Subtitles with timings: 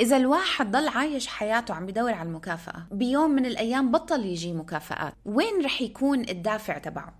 [0.00, 5.12] إذا الواحد ضل عايش حياته عم بدور على المكافأة بيوم من الأيام بطل يجي مكافآت
[5.24, 7.14] وين رح يكون الدافع تبعه؟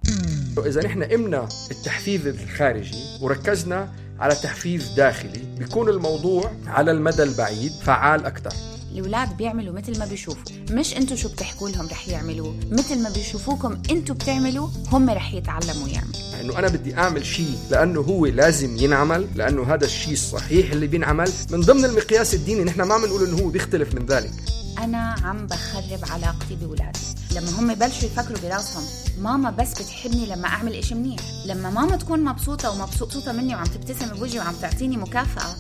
[0.67, 3.89] إذا نحن قمنا التحفيز الخارجي وركزنا
[4.21, 10.43] على تحفيز داخلي بيكون الموضوع على المدى البعيد فعال أكثر الأولاد بيعملوا مثل ما بيشوفوا.
[10.71, 12.55] مش أنتوا شو بتحكوا لهم رح يعملوه.
[12.71, 18.01] مثل ما بيشوفوكم أنتوا بتعملوا هم رح يتعلموا يعملوا انه أنا بدي أعمل شيء لأنه
[18.01, 21.33] هو لازم ينعمل لأنه هذا الشيء الصحيح اللي بينعمل.
[21.51, 24.33] من ضمن المقياس الديني نحن ما بنقول إنه هو بيختلف من ذلك.
[24.79, 27.01] أنا عم بخرب علاقتي بولادي
[27.35, 28.85] لما هم بلشوا يفكروا براسهم
[29.21, 31.21] ماما بس بتحبني لما أعمل إشي منيح.
[31.47, 35.57] لما ماما تكون مبسوطة ومبسوطة مني وعم تبتسم بوجهي وعم تعطيني مكافأة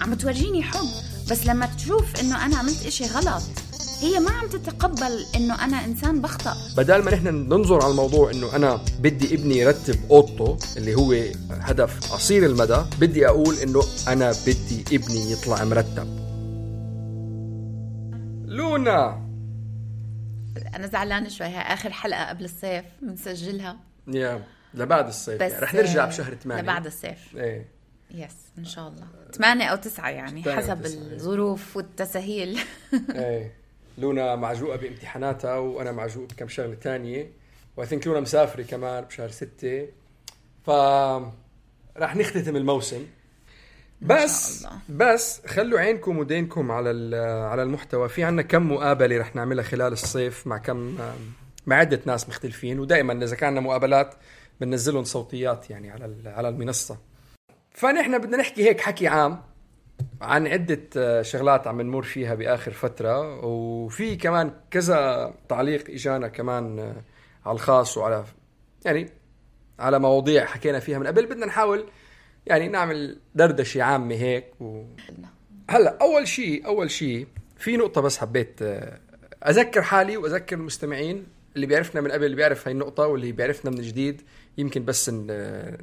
[0.00, 0.88] عم تورجيني حب.
[1.30, 3.42] بس لما تشوف إنه أنا عملت إشي غلط
[4.00, 6.56] هي ما عم تتقبل إنه أنا إنسان بخطأ.
[6.76, 11.14] بدل ما نحن ننظر على الموضوع إنه أنا بدي ابني يرتب أوضته اللي هو
[11.50, 16.06] هدف قصير المدى بدي أقول إنه أنا بدي ابني يطلع مرتب.
[18.46, 19.28] لونا!
[20.74, 23.76] أنا زعلانة شوي هاي آخر حلقة قبل الصيف بنسجلها.
[24.08, 24.42] يا
[24.74, 27.18] لبعد الصيف بس يعني رح نرجع بشهر 8 لبعد الصيف.
[27.36, 27.77] إيه.
[28.14, 29.06] yes إن شاء الله.
[29.32, 30.98] ثمانية أو تسعة يعني حسب تسعة.
[30.98, 32.58] الظروف والتسهيل
[33.14, 33.54] إيه.
[33.98, 37.30] لونا معجوقة بامتحاناتها وأنا معجوق بكم شغلة تانية.
[37.76, 39.88] و I think لونا مسافرة كمان بشهر ستة.
[40.66, 40.70] ف
[41.98, 43.06] رح نختتم الموسم.
[44.02, 44.66] بس.
[44.88, 48.08] بس خلوا عينكم ودينكم على ال- على المحتوى.
[48.08, 50.98] في عنا كم مقابلة رح نعملها خلال الصيف مع كم
[51.66, 52.80] مع عدة ناس مختلفين.
[52.80, 54.14] ودائما إذا كان لنا مقابلات
[54.60, 56.98] بننزلهم صوتيات يعني على ال- على المنصة.
[57.78, 59.42] فنحن بدنا نحكي هيك حكي عام
[60.20, 66.78] عن عدة آه، شغلات عم نمر فيها بآخر فترة وفي كمان كذا تعليق إجانا كمان
[66.78, 67.02] آه،
[67.46, 68.24] على الخاص وعلى
[68.84, 69.10] يعني
[69.78, 71.26] على مواضيع حكينا فيها من قبل.
[71.26, 71.84] بدنا نحاول
[72.46, 74.84] يعني نعمل دردشة عامة هيك و...
[75.70, 79.00] هلا أول شيء أول شيء في نقطة بس حبيت آه،
[79.48, 83.80] أذكر حالي وأذكر المستمعين اللي بيعرفنا من قبل اللي بيعرف هاي النقطة واللي بيعرفنا من
[83.80, 84.22] جديد
[84.58, 85.10] يمكن بس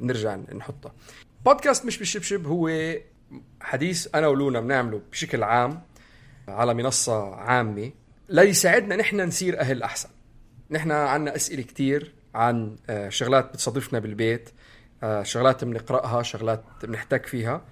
[0.00, 0.92] نرجع نحطها.
[1.46, 2.94] بودكاست مش بالشبشب هو
[3.60, 5.82] حديث أنا ولونا بنعمله بشكل عام
[6.48, 7.92] على منصة عامة
[8.28, 10.08] ليساعدنا نحن نصير أهل أحسن.
[10.70, 14.50] نحن عنا أسئلة كتير عن آه، شغلات بتصادفنا بالبيت
[15.02, 17.64] آه، شغلات بنقرأها شغلات بنحتك فيها.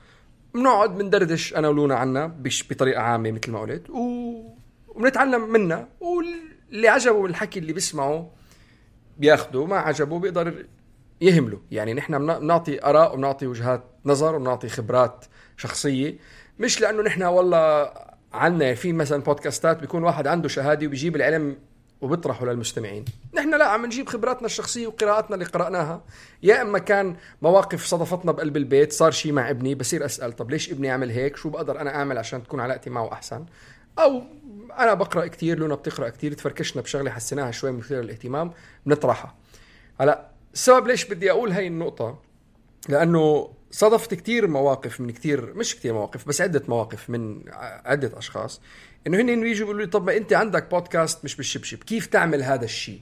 [0.54, 4.00] بنقعد بندردش أنا ولونا عنا بش بطريقة عامة مثل ما قلت و...
[4.88, 5.88] وبنتعلم منها.
[6.00, 8.30] واللي عجبه الحكي اللي بيسمعه
[9.18, 10.66] بياخده ما عجبه بيقدر
[11.20, 15.24] يهمله يعني نحن بن- بنعطي آراء وبنعطي وجهات نظر وبنعطي خبرات
[15.56, 16.14] شخصية.
[16.58, 17.92] مش لأنه نحن والله
[18.32, 21.56] عنا في مثلا بودكاستات بيكون واحد عنده شهادة وبيجيب العلم
[22.00, 23.04] وبيطرحه للمستمعين.
[23.34, 26.02] نحن لا عم نجيب خبراتنا الشخصية وقراءاتنا اللي قرأناها.
[26.42, 30.70] يا إما كان مواقف صادفتنا بقلب البيت صار شيء مع ابني بصير أسأل طب ليش
[30.72, 33.46] ابني عمل هيك؟ شو بقدر أنا أعمل عشان تكون علاقتي معه أحسن؟
[33.98, 34.22] أو
[34.78, 38.52] أنا بقرأ كثير لونا بتقرأ كثير تفركشنا بشغلة حسيناها شوي مثيره للاهتمام
[38.86, 39.34] بنطرحها.
[40.00, 42.18] هلا السبب ليش بدي أقول هاي النقطة؟
[42.88, 47.42] لأنه صادفت كتير مواقف من كتير مش كتير مواقف بس عدة مواقف من
[47.84, 48.60] عدة أشخاص.
[49.06, 52.64] إنه هن بيجوا بيقولوا لي طب ما أنت عندك بودكاست مش بالشبشب كيف تعمل هذا
[52.64, 53.00] الشيء؟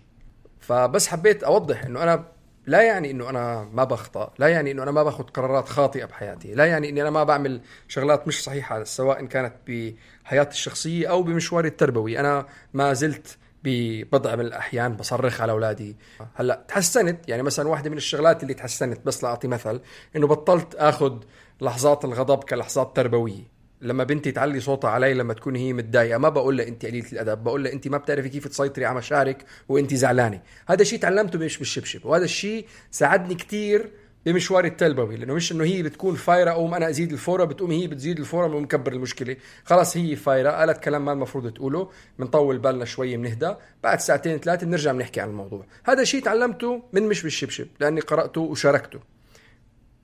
[0.61, 2.25] فبس حبيت أوضح إنه أنا
[2.67, 6.55] لا يعني إنه أنا ما بخطأ لا يعني إنه أنا ما باخذ قرارات خاطئة بحياتي
[6.55, 11.69] لا يعني إني أنا ما بعمل شغلات مش صحيحة سواء كانت بحياتي الشخصية أو بمشواري
[11.69, 12.21] التربوي.
[12.21, 15.97] أنا ما زلت ببضع من الأحيان بصرخ على أولادي.
[16.35, 19.81] هلأ تحسنت يعني مثلا واحدة من الشغلات اللي تحسنت بس لأعطي مثل
[20.17, 21.19] إنه بطلت آخذ
[21.61, 23.53] لحظات الغضب كلحظات تربوية.
[23.81, 27.45] لما بنتي تعلي صوتها علي لما تكون هي متضايقة ما بقول لها انت قليلة الأدب
[27.45, 30.43] بقول لها انت ما بتعرفي كيف تسيطري على مشاعرك وانت زعلانة.
[30.67, 32.07] هذا الشيء تعلمته مش بالشبشب.
[32.07, 33.93] وهذا الشيء ساعدني كتير
[34.27, 38.19] بمشواري التلبوي لأنه مش إنه هي بتكون فايرة أقوم أنا أزيد الفورة بتقوم هي بتزيد
[38.19, 39.37] الفورة بقوم مكبر المشكلة.
[39.65, 40.51] خلاص هي فايرة.
[40.51, 41.91] قالت كلام ما المفروض تقوله.
[42.19, 43.55] بنطول بالنا شوي بنهدى.
[43.83, 45.65] بعد ساعتين ثلاثة بنرجع بنحكي عن الموضوع.
[45.85, 49.12] هذا شيء تعلمته من مش بالشبشب لأني قرأته وشاركته.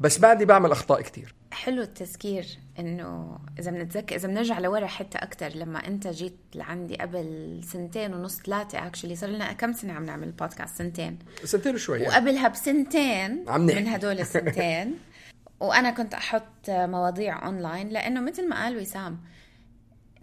[0.01, 1.35] بس بعدي بعمل أخطاء كتير.
[1.53, 2.47] حلو التذكير
[2.79, 8.41] إنه إذا بنتذكر إذا بنرجع لورا حتى أكثر لما أنت جيت لعندي قبل سنتين ونص
[8.41, 11.19] ثلاثة actually صار لنا كم سنة عم نعمل بودكاست سنتين.
[11.45, 12.03] سنتين وشوي.
[12.03, 13.61] وقبلها بسنتين عم.
[13.61, 14.99] من هدول السنتين.
[15.61, 19.21] وأنا كنت أحط مواضيع اونلاين لأنه مثل ما قال وسام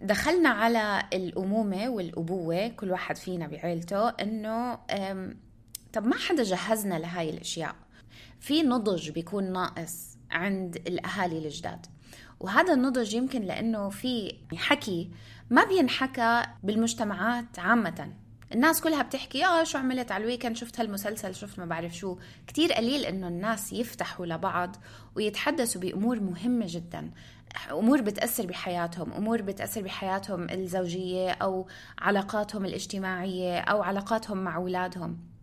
[0.00, 4.74] دخلنا على الأمومة والأبوة كل واحد فينا بعيلته إنه
[5.92, 7.74] طب ما حدا جهزنا لهاي الأشياء.
[8.46, 11.86] في نضج بيكون ناقص عند الأهالي الجداد.
[12.40, 15.10] وهذا النضج يمكن لأنه في حكي
[15.50, 18.12] ما بينحكى بالمجتمعات عامة.
[18.52, 22.18] الناس كلها بتحكي آه شو عملت على الويكند شفت هالمسلسل شفت ما بعرف شو.
[22.46, 24.76] كتير قليل إنه الناس يفتحوا لبعض
[25.16, 27.10] ويتحدثوا بأمور مهمة جدا.
[27.70, 31.68] أمور بتأثر بحياتهم أمور بتأثر بحياتهم الزوجية أو
[31.98, 35.35] علاقاتهم الاجتماعية أو علاقاتهم مع أولادهم.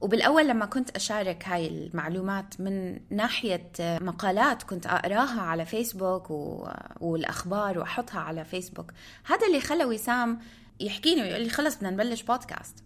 [0.00, 6.68] وبالأول لما كنت أشارك هاي المعلومات من ناحية مقالات كنت أقراها على فيسبوك و...
[7.00, 8.92] والأخبار وأحطها على فيسبوك
[9.26, 10.38] هذا اللي خلى وسام
[10.80, 12.84] يحكيني ويقول لي خلص بدنا نبلش بودكاست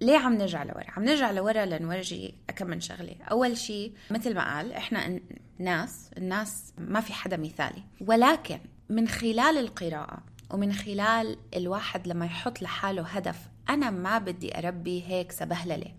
[0.00, 3.16] ليه عم نرجع لورا؟ عم نرجع لورا لنورجي كم من شغلة.
[3.30, 5.20] أول شيء مثل ما قال إحنا
[5.58, 7.82] ناس الناس ما في حدا مثالي.
[8.00, 8.58] ولكن
[8.88, 13.36] من خلال القراءة ومن خلال الواحد لما يحط لحاله هدف
[13.68, 15.92] أنا ما بدي أربي هيك سبهللة.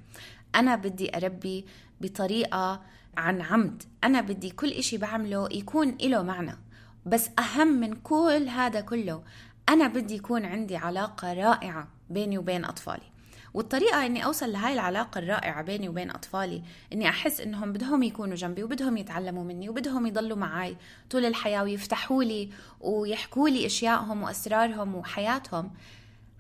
[0.56, 1.66] أنا بدي أربي
[2.02, 2.82] بطريقة
[3.18, 3.84] عن عمد.
[4.04, 6.58] أنا بدي كل إشي بعمله يكون إله معنى.
[7.06, 9.24] بس أهم من كل هذا كله
[9.70, 13.16] أنا بدي يكون عندي علاقة رائعة بيني وبين أطفالي.
[13.54, 16.64] والطريقة إني أوصل لهاي العلاقة الرائعة بيني وبين أطفالي
[16.94, 20.78] إني أحس إنهم بدهم يكونوا جنبي وبدهم يتعلموا مني وبدهم يضلوا معي
[21.10, 22.50] طول الحياة ويفتحوا لي
[22.82, 25.72] ويحكوا لي أشيائهم وأسرارهم وحياتهم.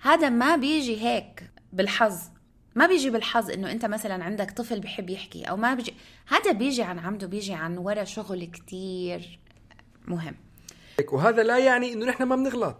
[0.01, 2.19] هذا ما بيجي هيك بالحظ.
[2.75, 5.93] ما بيجي بالحظ إنه أنت مثلا عندك طفل بحب يحكي أو ما بيجي
[6.27, 9.39] هذا بيجي عن عمده بيجي عن ورا شغل كتير
[10.07, 10.35] مهم
[11.11, 12.77] وهذا لا يعني إنه نحن ما بنغلط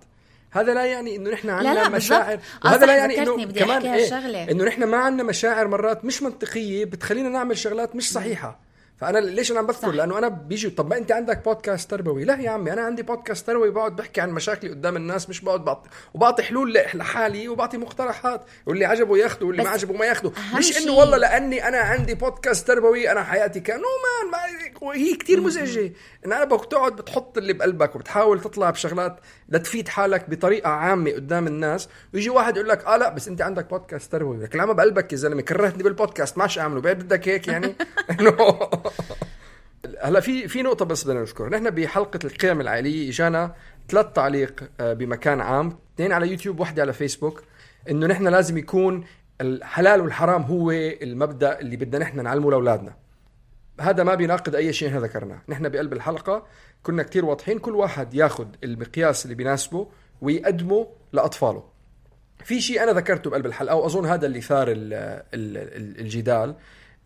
[0.52, 2.66] هذا لا يعني إنه نحن عندنا لا، مشاعر بالضبط.
[2.66, 4.52] آه، وهذا لا يعني إنه كمان هالشغلة.
[4.52, 8.60] إنه نحن ما عندنا مشاعر مرات مش منطقية بتخلينا نعمل شغلات مش صحيحة
[8.98, 9.94] فأنا ليش أنا عم بذكر؟ صح.
[9.94, 12.24] لأنه أنا بيجي طب ما أنت عندك بودكاست تربوي.
[12.24, 13.72] لا يا عمي أنا عندي بودكاست تربوي.
[13.72, 18.46] بقعد بحكي عن مشاكلي قدام الناس مش بقعد بعطي وبعطي حلول لحالي وبعطي مقترحات.
[18.66, 22.68] واللي عجبه ياخده واللي ما عجبه ما ياخده مش إنه والله لأني أنا عندي بودكاست
[22.68, 25.94] تربوي أنا حياتي كان no man ما هي كتير مزعجة.
[26.26, 29.20] إن أنا بدك تقعد بتحط اللي بقلبك وبتحاول تطلع بشغلات
[29.50, 31.90] لتفيد حالك بطريقة عامة قدام الناس.
[32.14, 34.38] ويجي واحد يقول لك آه لا بس أنت عندك بودكاست تربوي.
[34.38, 36.82] لك لا ما بقلبك يا زلمة كرهتني بالبودكاست ما أعمله.
[36.82, 37.76] بدك هيك يعني؟
[38.20, 38.60] إنه
[40.02, 43.56] هلا في في نقطة بس بدنا نذكر، نحن بحلقة القيم العائلية إجانا
[43.90, 47.44] ثلاث تعليق آه، بمكان عام، اثنين على يوتيوب وحدة على فيسبوك،
[47.90, 49.04] إنه نحن لازم يكون
[49.42, 52.96] الحلال والحرام هو المبدأ اللي بدنا نحن نعلمه لأولادنا.
[53.82, 56.46] هذا ما بيناقض أي شيء نحن ذكرناه، نحن بقلب الحلقة
[56.84, 59.88] كنا كتير واضحين كل واحد ياخذ المقياس اللي بيناسبه
[60.22, 61.64] ويقدمه لأطفاله.
[62.44, 66.56] في شيء أنا ذكرته بقلب الحلقة واظن هذا اللي ثار ال ال ال الجدال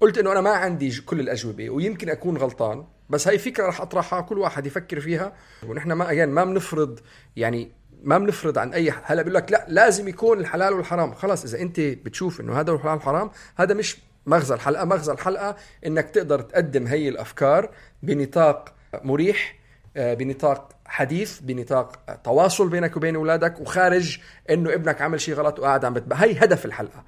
[0.01, 4.22] قلت إنه أنا ما عندي كل الأجوبة ويمكن أكون غلطان بس هاي فكرة رح أطرحها
[4.22, 5.34] كل واحد يفكر فيها.
[5.68, 7.00] ونحن ما يعني ما بنفرض
[7.36, 7.72] يعني
[8.03, 11.13] ما بنفرض عن أي ح- هلأ بيقول لك لا لازم يكون الحلال والحرام.
[11.13, 14.86] خلاص إذا أنت بتشوف إنه هذا الحلال والحرام هذا مش مغزى الحلقة.
[14.86, 17.70] مغزى الحلقة إنك تقدر تقدم هي الأفكار
[18.03, 19.60] بنطاق مريح
[19.98, 25.86] آه، بنطاق حديث بنطاق تواصل بينك وبين أولادك وخارج إنه ابنك عمل شيء غلط وقاعد
[25.86, 27.03] عم بتبقى هي هدف الحلقة.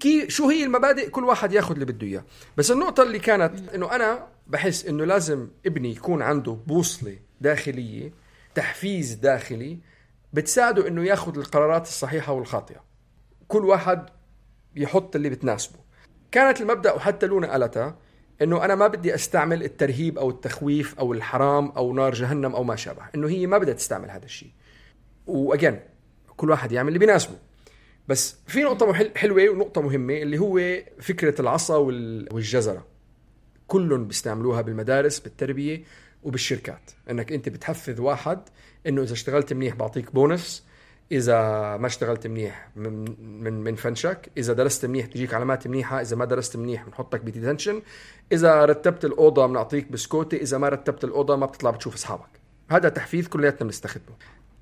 [0.00, 2.24] كي شو هي المبادئ كل واحد ياخذ اللي بده إياه.
[2.56, 8.12] بس النقطة اللي كانت إنه أنا بحس إنه لازم ابني يكون عنده بوصلة داخلية
[8.54, 9.78] تحفيز داخلي
[10.32, 12.84] بتساعده إنه ياخذ القرارات الصحيحة والخاطئة.
[13.48, 14.06] كل واحد
[14.76, 15.78] يحط اللي بتناسبه.
[16.30, 17.98] كانت المبدأ وحتى لونا قالتها
[18.42, 22.76] إنه أنا ما بدي أستعمل الترهيب أو التخويف أو الحرام أو نار جهنم أو ما
[22.76, 23.02] شابه.
[23.14, 24.50] إنه هي ما بدها تستعمل هذا الشيء.
[25.26, 25.80] وأجين
[26.36, 27.47] كل واحد يعمل اللي بيناسبه.
[28.08, 30.60] بس في نقطة محل- حلوة ونقطة مهمة اللي هو
[31.00, 32.86] فكرة العصا وال- والجزرة.
[33.66, 35.82] كلهم بيستعملوها بالمدارس بالتربية
[36.22, 36.90] وبالشركات.
[37.10, 38.40] إنك أنت بتحفز واحد
[38.86, 40.64] إنه إذا اشتغلت منيح بعطيك بونس
[41.12, 41.40] إذا
[41.76, 43.04] ما اشتغلت منيح من
[43.42, 47.26] من من فنشك إذا درست منيح تجيك علامات منيحة إذا ما درست منيح بنحطك ب
[47.26, 47.82] detention
[48.32, 52.28] إذا رتبت الأوضة بنعطيك بسكوتي إذا ما رتبت الأوضة ما بتطلع بتشوف أصحابك.
[52.70, 54.16] هذا تحفيز كلياتنا بنستخدمه.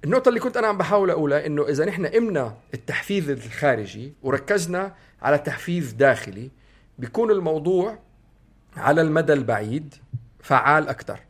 [0.05, 5.39] النقطة اللي كنت أنا عم بحاول أقولها إنه إذا نحن قمنا التحفيز الخارجي وركزنا على
[5.39, 6.51] تحفيز داخلي
[6.99, 7.99] بيكون الموضوع
[8.77, 9.95] على المدى البعيد
[10.41, 11.21] فعال أكثر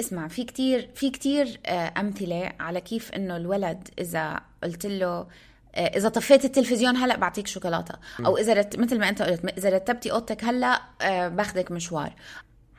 [0.00, 5.26] اسمع في كتير في كتير آه، أمثلة على كيف إنه الولد إذا قلت له
[5.74, 7.94] آه، إذا طفيت التلفزيون هلأ بعطيك شوكولاتة.
[8.26, 8.78] أو إذا رت...
[8.78, 12.14] مثل ما أنت قلت إذا رتبتي أوضتك هلأ آه، باخذك مشوار.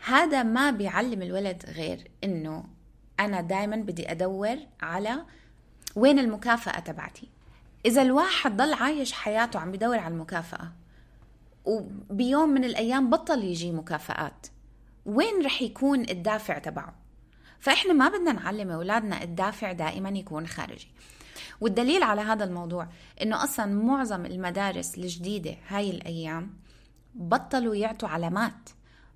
[0.06, 2.64] هذا ما بيعلم الولد غير إنه
[3.20, 5.26] أنا دائما بدي أدور على
[5.96, 7.30] وين المكافأة تبعتي.
[7.86, 10.72] إذا الواحد ضل عايش حياته عم بدور على المكافأة
[11.66, 14.48] وبيوم من الأيام بطل يجي مكافآت
[15.06, 16.96] وين رح يكون الدافع تبعه؟
[17.60, 20.88] فإحنا ما بدنا نعلم أولادنا الدافع دائما يكون خارجي.
[21.62, 22.88] والدليل على هذا الموضوع
[23.22, 26.54] إنه أصلا معظم المدارس الجديدة هاي الأيام
[27.16, 28.70] بطلوا يعطوا علامات.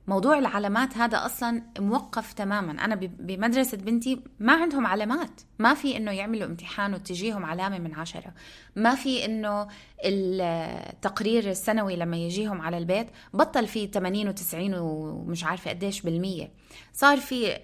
[0.08, 2.86] موضوع العلامات هذا أصلا موقف تماما.
[2.86, 5.42] أنا بمدرسة بنتي ما عندهم علامات.
[5.60, 8.34] ما في إنه يعملوا امتحان وتجيهم علامة من عشرة.
[8.76, 9.68] ما في إنه
[10.06, 16.52] التقرير السنوي لما يجيهم على البيت بطل في 80 و90 ومش عارفة قديش بالمية.
[16.94, 17.58] صار في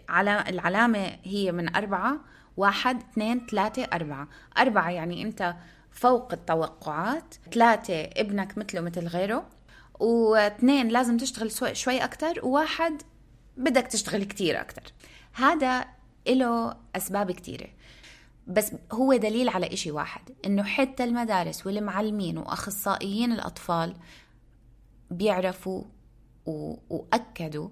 [0.49, 2.19] العلامة هي من أربعة
[2.57, 4.27] واحد اثنين ثلاثة أربعة.
[4.57, 5.55] أربعة يعني أنت
[5.91, 9.58] فوق التوقعات ثلاثة ابنك مثله مثل غيره.
[9.99, 13.01] واثنين لازم تشتغل شوي أكتر وواحد
[13.57, 14.93] بدك تشتغل كتير أكتر.
[15.33, 15.85] هذا
[16.27, 17.67] له أسباب كتيرة.
[18.47, 23.95] بس هو دليل على إشي واحد إنه حتى المدارس والمعلمين وأخصائيين الأطفال
[25.11, 25.83] بيعرفوا
[26.89, 27.69] وأكدوا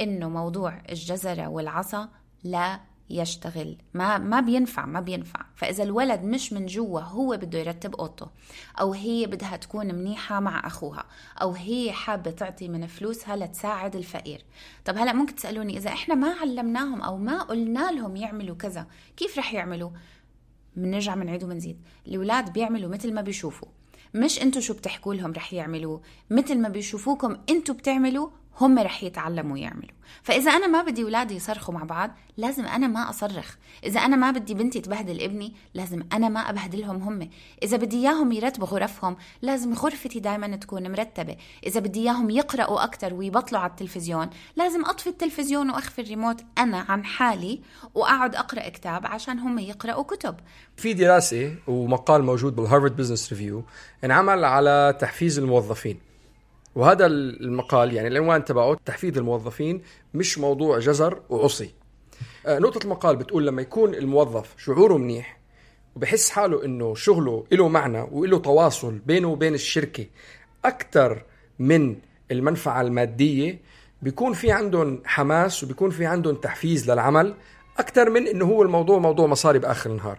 [0.00, 2.08] إنه موضوع الجزرة والعصا
[2.44, 2.80] لا
[3.12, 3.76] يشتغل.
[3.94, 5.40] ما ما بينفع ما بينفع.
[5.56, 8.26] فإذا الولد مش من جوا هو بده يرتب أوضته
[8.80, 11.04] أو هي بدها تكون منيحة مع أخوها
[11.42, 14.44] أو هي حابة تعطي من فلوسها لتساعد الفقير.
[14.84, 19.38] طب هلا ممكن تسألوني إذا إحنا ما علمناهم أو ما قلنا لهم يعملوا كذا كيف
[19.38, 19.90] رح يعملوا؟
[20.76, 21.80] بنرجع بنعيد وبنزيد.
[22.06, 23.68] الأولاد بيعملوا مثل ما بيشوفوا.
[24.14, 25.98] مش أنتوا شو بتحكوا لهم رح يعملوا
[26.30, 28.28] مثل ما بيشوفوكم أنتوا بتعملوا
[28.60, 29.96] هم رح يتعلموا يعملوا.
[30.22, 33.54] فإذا أنا ما بدي أولادي يصرخوا مع بعض لازم أنا ما أصرخ.
[33.84, 37.28] إذا أنا ما بدي بنتي تبهدل ابني لازم أنا ما أبهدلهم هم.
[37.62, 41.36] إذا بدي إياهم يرتبوا غرفهم لازم غرفتي دائما تكون مرتبة.
[41.66, 46.44] إذا بدي إياهم يقرأوا أكتر ويبطلوا على التلفزيون لازم أطفي التلفزيون وأخفي الريموت.
[46.58, 47.60] أنا عن حالي
[47.94, 50.36] وأقعد أقرأ كتاب عشان هم يقرأوا كتب.
[50.76, 53.64] في دراسة ومقال موجود بال Harvard Business Review
[54.04, 56.11] انعمل على تحفيز الموظفين.
[56.74, 59.82] وهذا المقال يعني العنوان تبعه تحفيز الموظفين
[60.14, 61.74] مش موضوع جزر وعصي
[62.46, 65.38] آه، نقطة المقال بتقول لما يكون الموظف شعوره منيح
[65.96, 70.06] وبحس حاله إنه شغله له معنى وله تواصل بينه وبين الشركة
[70.64, 71.22] أكثر
[71.58, 71.96] من
[72.30, 73.60] المنفعة المادية
[74.02, 77.34] بيكون في عندهم حماس وبيكون في عندهم تحفيز للعمل
[77.78, 80.18] أكثر من إنه هو الموضوع موضوع مصاري بآخر النهار.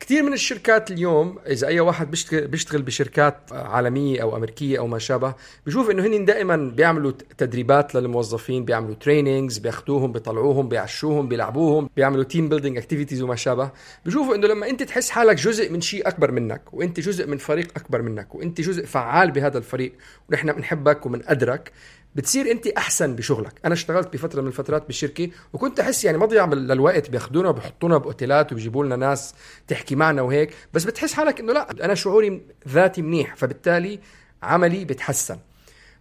[0.00, 5.34] كثير من الشركات اليوم إذا أي واحد بيشتغل, بشركات عالمية أو أمريكية أو ما شابه
[5.66, 12.48] بشوف إنه هن دائما بيعملوا تدريبات للموظفين بيعملوا trainings بياخذوهم بيطلعوهم بيعشوهم بيلعبوهم بيعملوا team
[12.48, 13.70] building activities وما شابه.
[14.06, 17.68] بشوفوا إنه لما أنت تحس حالك جزء من شيء أكبر منك وأنت جزء من فريق
[17.76, 19.92] أكبر منك وأنت جزء فعال بهذا الفريق
[20.28, 21.72] ونحن بنحبك وبنقدرك
[22.16, 23.52] بتصير انت احسن بشغلك.
[23.64, 28.84] أنا اشتغلت بفتره من الفترات بالشركة وكنت احس يعني مضيع للوقت بياخذونا وبحطونا بأوتيلات وبيجيبوا
[28.84, 29.34] لنا ناس
[29.68, 33.98] تحكي معنا وهيك بس بتحس حالك إنه لا أنا شعوري ذاتي منيح فبالتالي
[34.42, 35.38] عملي بتحسن.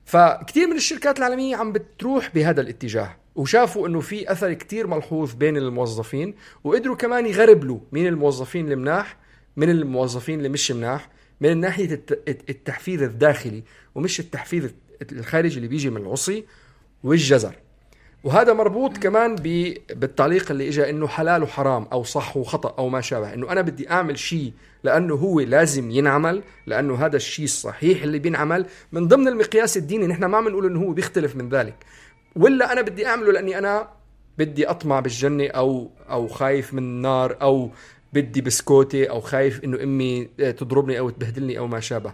[0.05, 5.57] فكتير من الشركات العالمية عم بتروح بهذا الاتجاه وشافوا إنه في أثر كتير ملحوظ بين
[5.57, 9.17] الموظفين وقدروا كمان يغربلوا مين الموظفين المناح
[9.55, 11.09] من الموظفين اللي مش مناح
[11.41, 13.63] من ناحية التحفيز الداخلي
[13.95, 14.65] ومش التحفيز
[15.11, 16.45] الخارجي اللي بيجي من العصي
[17.03, 17.55] والجزر.
[18.23, 19.35] وهذا مربوط كمان
[19.89, 23.33] بالتعليق اللي اجى إنه حلال وحرام أو صح وخطأ أو ما شابه.
[23.33, 28.65] إنه أنا بدي أعمل شيء لأنه هو لازم ينعمل لأنه هذا الشيء الصحيح اللي بينعمل.
[28.91, 31.75] من ضمن المقياس الديني نحن ما بنقول إنه هو بيختلف من ذلك.
[32.35, 33.87] ولا أنا بدي أعمله لأني أنا
[34.37, 37.71] بدي أطمع بالجنة أو أو خايف من النار أو
[38.13, 42.13] بدي بسكوتي أو خايف إنه أمي تضربني أو تبهدلني أو ما شابه.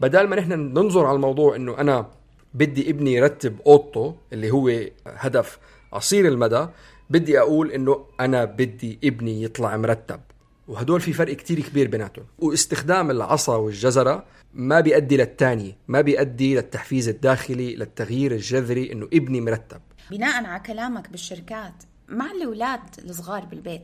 [0.00, 2.19] بدل ما نحن ننظر على الموضوع إنه أنا
[2.54, 4.70] بدي ابني يرتب اوضته اللي هو
[5.06, 5.58] هدف
[5.92, 6.66] قصير المدى
[7.10, 10.20] بدي أقول انه أنا بدي ابني يطلع مرتب.
[10.68, 12.24] وهدول في فرق كتير كبير بيناتهم.
[12.38, 19.80] واستخدام العصا والجزرة ما بيؤدي للتاني ما بيؤدي للتحفيز الداخلي للتغيير الجذري انه ابني مرتب.
[20.10, 21.74] بناء على كلامك بالشركات
[22.08, 23.82] مع الأولاد الصغار بالبيت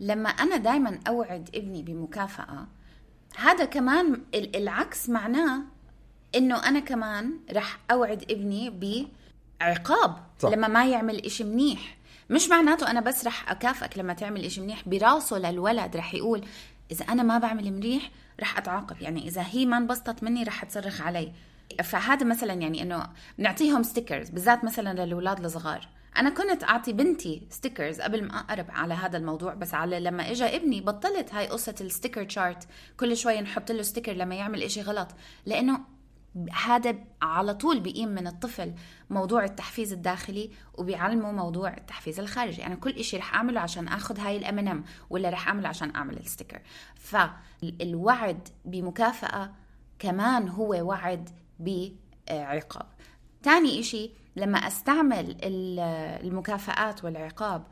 [0.00, 2.66] لما أنا دائما أوعد ابني بمكافأة
[3.36, 5.62] هذا كمان العكس معناه
[6.34, 8.70] إنه أنا كمان رح أوعد ابني
[9.60, 10.48] بعقاب صح.
[10.48, 11.96] لما ما يعمل إشي منيح.
[12.30, 16.44] مش معناته أنا بس رح أكافئك لما تعمل إشي منيح براسه للولد رح يقول
[16.90, 18.10] إذا أنا ما بعمل منيح
[18.40, 19.02] رح أتعاقب.
[19.02, 21.32] يعني إذا هي ما انبسطت مني رح تصرخ علي.
[21.84, 23.06] فهذا مثلا يعني إنه
[23.38, 25.88] بنعطيهم stickers بالذات مثلا للأولاد الصغار.
[26.16, 30.44] أنا كنت أعطي بنتي stickers قبل ما أقرب على هذا الموضوع بس على لما اجى
[30.44, 34.82] ابني بطلت هاي قصة ال sticker chart كل شوي نحط له sticker لما يعمل إشي
[34.82, 35.08] غلط.
[35.46, 35.80] لأنه
[36.64, 38.74] هذا على طول بيقيم من الطفل
[39.10, 42.66] موضوع التحفيز الداخلي وبيعلمه موضوع التحفيز الخارجي.
[42.66, 46.16] أنا كل إشي رح أعمله عشان آخذ هاي ال M&M ولا رح أعمله عشان أعمل
[46.16, 46.60] ال sticker.
[46.94, 49.52] فالوعد بمكافأة
[49.98, 52.86] كمان هو وعد بعقاب.
[53.42, 55.36] تاني إشي لما أستعمل
[56.24, 57.66] المكافآت والعقاب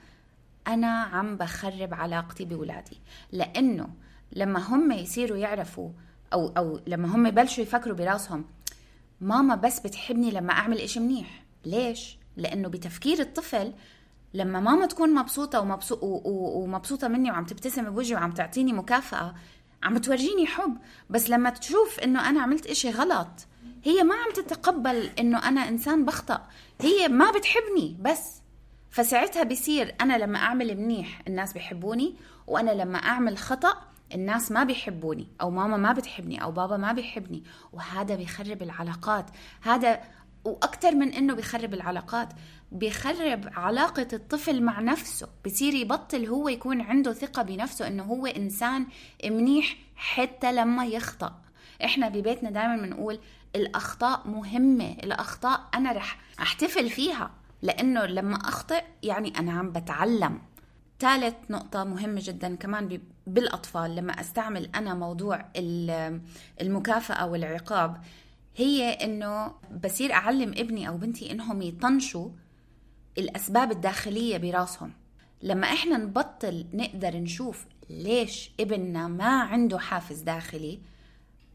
[0.67, 3.01] أنا عم بخرب علاقتي بولادي.
[3.33, 3.89] لأنه
[4.33, 5.91] لما هم يصيروا يعرفوا
[6.33, 8.45] أو أو لما هم يبلشوا يفكروا براسهم
[9.21, 11.43] ماما بس بتحبني لما أعمل إشي منيح.
[11.65, 13.73] ليش؟ لأنه بتفكير الطفل
[14.35, 19.35] لما ماما تكون مبسوطة ومبسوط ومبسوطة مني وعم تبتسم بوجهي وعم تعطيني مكافأة
[19.83, 20.77] عم تورجيني حب.
[21.11, 23.47] بس لما تشوف إنه أنا عملت إشي غلط
[23.85, 26.49] هي ما عم تتقبل إنه أنا إنسان بخطأ.
[26.81, 28.43] هي ما بتحبني بس.
[28.91, 32.15] فساعتها بصير أنا لما أعمل منيح الناس بيحبوني
[32.47, 33.75] وأنا لما أعمل خطأ
[34.15, 37.43] الناس ما بيحبوني أو ماما ما بتحبني أو بابا ما بيحبني
[37.73, 39.31] وهذا بيخرب العلاقات.
[39.63, 40.01] هذا
[40.45, 42.29] وأكثر من إنه بيخرب العلاقات.
[42.73, 45.29] بيخرب علاقة الطفل مع نفسه.
[45.47, 48.87] بصير يبطل هو يكون عنده ثقة بنفسه إنه هو إنسان
[49.25, 51.41] منيح حتى لما يخطأ.
[51.85, 53.19] إحنا ببيتنا دائما بنقول
[53.57, 57.31] الأخطاء مهمة الأخطاء أنا رح أحتفل فيها.
[57.63, 60.41] لأنه لما أخطئ يعني أنا عم بتعلم.
[61.03, 65.45] ثالث نقطة مهمة جدا كمان بالأطفال لما أستعمل أنا موضوع
[66.61, 68.01] المكافأة والعقاب
[68.57, 69.53] هي إنه
[69.85, 72.29] بصير أعلم ابني أو بنتي إنهم يطنشوا
[73.19, 74.93] الأسباب الداخلية براسهم.
[75.43, 80.81] لما إحنا نبطل نقدر نشوف ليش ابننا ما عنده حافز داخلي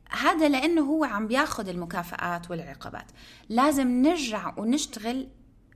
[0.10, 3.12] هذا لأنه هو عم بياخذ المكافآت والعقابات.
[3.50, 5.28] لازم نرجع ونشتغل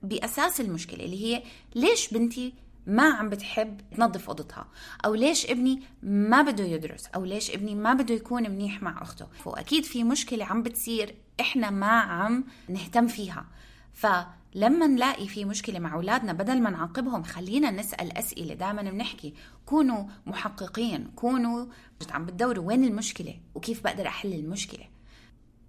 [0.02, 1.42] بأساس المشكلة اللي هي
[1.74, 4.68] ليش بنتي ما عم بتحب تنظف أوضتها؟
[5.04, 9.26] أو ليش ابني ما بده يدرس؟ أو ليش ابني ما بده يكون منيح مع أخته؟
[9.44, 13.46] وأكيد في مشكلة عم بتصير إحنا ما عم نهتم فيها.
[13.92, 14.06] ف
[14.54, 19.34] لما نلاقي في مشكلة مع أولادنا بدل ما نعاقبهم خلينا نسأل أسئلة دائما بنحكي.
[19.66, 21.66] كونوا محققين كونوا
[22.10, 24.84] عم بتدوروا وين المشكلة وكيف بقدر أحل المشكلة.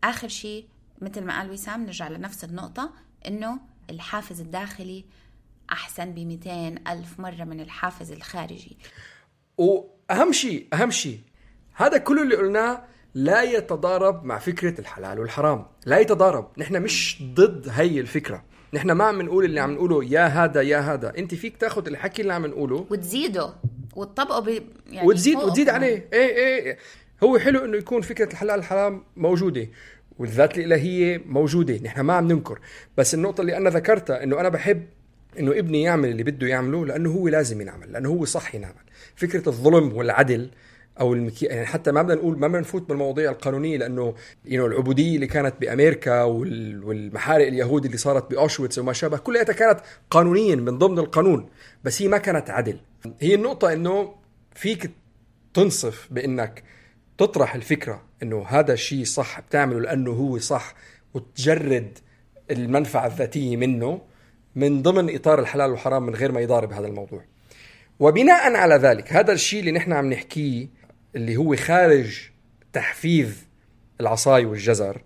[0.04, 0.68] آخر شيء
[1.02, 2.94] مثل ما قال وسام نرجع لنفس النقطة
[3.28, 3.60] إنه
[3.90, 5.06] الحافز الداخلي
[5.74, 6.18] أحسن ب
[6.88, 8.78] ألف مرة من الحافز الخارجي.
[9.58, 11.20] وأهم شيء أهم شيء
[11.74, 12.84] هذا كله اللي قلناه
[13.14, 15.66] لا يتضارب مع فكرة الحلال والحرام.
[15.86, 16.48] لا يتضارب.
[16.58, 18.44] نحن مش ضد هي الفكرة.
[18.74, 21.18] نحن ما عم نقول اللي عم نقوله يا هذا يا هذا.
[21.18, 22.86] أنت فيك تاخذ الحكي اللي عم نقوله.
[22.90, 23.54] وتزيده.
[23.96, 24.64] وتطبقه ب...
[24.88, 26.10] يعني وتزيد وتزيد عليه.
[26.14, 26.78] إيه إيه
[27.24, 29.68] هو حلو إنه يكون فكرة الحلال الحرام موجودة
[30.20, 31.78] والذات الإلهية موجودة.
[31.78, 32.60] نحن ما عم ننكر.
[32.98, 34.88] بس النقطة اللي أنا ذكرتها إنه أنا بحب
[35.40, 38.84] إنه ابني يعمل اللي بده يعمله لأنه هو لازم ينعمل لأنه هو صح ينعمل.
[39.16, 40.50] فكرة الظلم والعدل
[41.00, 41.46] أو المكي...
[41.46, 44.14] يعني حتى ما بدنا نقول ما بدنا نفوت بالمواضيع القانونية لأنه
[44.46, 46.84] يو العبودية اللي كانت بأمريكا وال...
[46.84, 51.50] والمحارق اليهود اللي صارت بأوشويتس وما شابه كلها كانت قانونيا من ضمن القانون
[51.84, 52.80] بس هي ما كانت عدل.
[53.20, 54.16] هي النقطة إنه
[54.56, 54.92] فيك
[55.54, 56.64] تنصف بإنك
[57.18, 60.76] تطرح الفكرة إنه هذا الشيء صح بتعمله لأنه هو صح
[61.14, 61.98] وتجرد
[62.52, 64.02] المنفعة الذاتية منه.
[64.56, 67.22] من ضمن إطار الحلال والحرام من غير ما يضارب هذا الموضوع.
[68.00, 70.68] وبناء على ذلك هذا الشيء اللي نحن عم نحكيه
[71.16, 72.30] اللي هو خارج
[72.74, 73.46] تحفيز
[74.02, 75.02] العصاي والجزر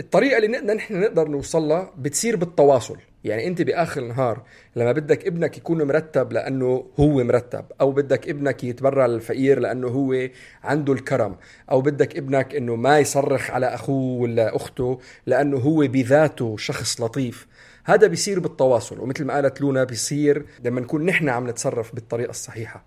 [0.00, 2.96] الطريقة اللي نقدر نحن نقدر نوصلها بتصير بالتواصل.
[3.24, 4.42] يعني أنت بآخر النهار
[4.76, 10.28] لما بدك ابنك يكون مرتب لأنه هو مرتب أو بدك ابنك يتبرع للفقير لأنه هو
[10.64, 11.36] عنده الكرم
[11.70, 17.46] أو بدك ابنك إنه ما يصرخ على أخوه ولا أخته لأنه هو بذاته شخص لطيف.
[17.88, 22.84] هذا بيصير بالتواصل ومثل ما قالت لونا بيصير لما نكون نحن عم نتصرف بالطريقة الصحيحة.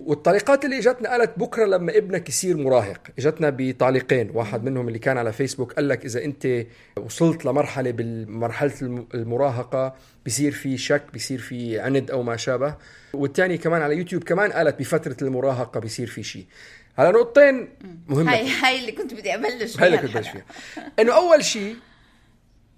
[0.00, 5.18] والطريقات اللي إجتنا قالت بكرة لما ابنك يصير مراهق إجتنا بتعليقين واحد منهم اللي كان
[5.18, 6.66] على فيسبوك قال لك إذا أنت
[6.96, 8.72] وصلت لمرحلة بالمرحلة
[9.14, 9.94] المراهقة
[10.26, 12.74] بصير في شك بصير في عند أو ما شابه.
[13.12, 16.46] والثاني كمان على يوتيوب كمان قالت بفترة المراهقة بصير في شيء.
[16.98, 17.68] على نقطتين
[18.08, 18.32] مهمة.
[18.32, 20.44] هاي هاي اللي كنت بدي أبلش فيها هاي اللي كنت أبلش فيها.
[20.98, 21.76] إنه أول شيء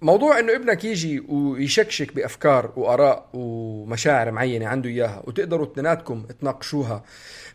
[0.05, 7.05] موضوع إنه ابنك يجي ويشكشك بأفكار وآراء ومشاعر معينة عنده إياها وتقدروا اثنيناتكم تناقشوها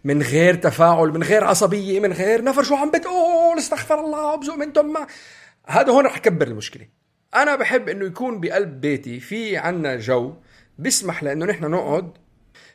[0.04, 4.56] من غير تفاعل من غير عصبية من غير نفر شو عم بتقول استغفر الله ابزق
[4.56, 4.94] من تم.
[5.68, 6.88] هذا هون رح يكبر المشكلة.
[7.36, 10.34] أنا بحب إنه يكون بقلب بيتي في عنا جو
[10.78, 12.12] بيسمح لإنه نحن نقعد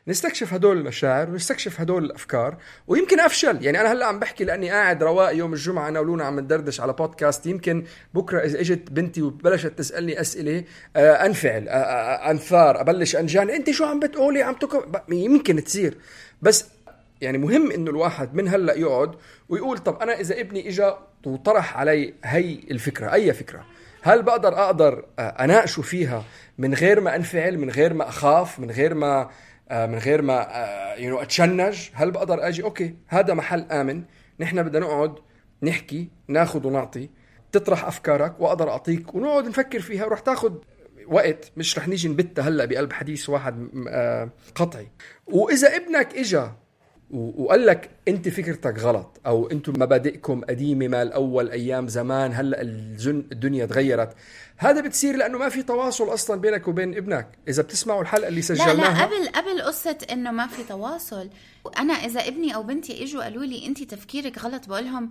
[0.08, 3.64] نستكشف هدول المشاعر ونستكشف هدول الأفكار ويمكن أفشل.
[3.64, 6.92] يعني أنا هلأ عم بحكي لأني قاعد رواق يوم الجمعة أنا ولونا عم ندردش على
[6.92, 10.64] بودكاست يمكن بكرة إذا إجت بنتي وبلشت تسألني أسئلة
[10.96, 13.50] آه أنفعل آه آه أنثار أبلش أنجان.
[13.50, 15.98] أنت شو عم بتقولي؟ عم تكب يمكن تصير.
[16.42, 16.66] بس
[17.20, 19.14] يعني مهم إنه الواحد من هلأ يقعد
[19.48, 20.92] ويقول طب أنا إذا ابني اجى
[21.26, 23.66] وطرح علي هي الفكرة أي فكرة
[24.02, 26.24] هل بقدر أقدر آه، أناقشه فيها
[26.58, 29.30] من غير ما أنفعل من غير ما أخاف من غير ما آه،
[29.70, 30.46] من غير ما
[30.98, 31.88] you أتشنج.
[31.92, 34.02] هل بقدر أجي؟ okay هذا محل آمن.
[34.40, 35.14] نحن بدنا نقعد
[35.62, 37.10] نحكي ناخذ ونعطي.
[37.52, 40.04] تطرح أفكارك وأقدر أعطيك ونقعد نفكر فيها.
[40.06, 40.54] ورح تاخذ
[41.06, 44.88] وقت مش رح نيجي نبتها هلأ بقلب حديث واحد آه، قطعي.
[45.26, 46.46] وإذا ابنك اجى
[47.14, 53.66] وقال لك انت فكرتك غلط أو أنتم مبادئكم قديمة مال أول أيام زمان هلأ الدنيا
[53.66, 54.14] تغيرت.
[54.56, 57.28] هذا بتصير لأنه ما في تواصل أصلا بينك وبين ابنك.
[57.48, 61.30] إذا بتسمعوا الحلقة اللي سجلناها لا لا قبل قبل قصة إنه ما في تواصل
[61.78, 65.10] أنا إذا ابني أو بنتي إجوا قالوا لي أنت تفكيرك غلط بقول لهم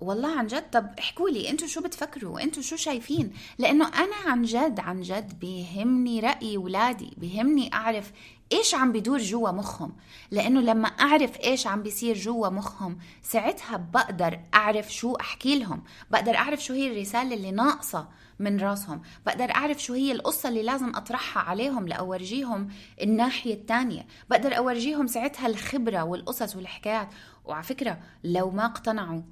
[0.00, 4.42] والله عن جد؟ طب احكوا لي أنتوا شو بتفكروا؟ أنتوا شو شايفين؟ لأنه أنا عن
[4.42, 8.12] جد عن جد بيهمني راي اولادي بيهمني أعرف
[8.54, 9.92] إيش عم بدور جوا مخهم؟
[10.30, 16.36] لأنه لما أعرف إيش عم بيصير جوا مخهم ساعتها بقدر أعرف شو أحكي لهم بقدر
[16.36, 20.96] أعرف شو هي الرسالة اللي ناقصة من راسهم بقدر أعرف شو هي القصة اللي لازم
[20.96, 22.68] أطرحها عليهم لأورجيهم
[23.02, 27.08] الناحية الثانية بقدر أورجيهم ساعتها الخبرة والقصص والحكايات.
[27.44, 29.22] وعلى فكرة لو ما اقتنعوا